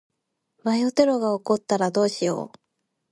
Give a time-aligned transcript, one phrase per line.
[0.63, 2.59] バイオテロが起こったらどうしよう。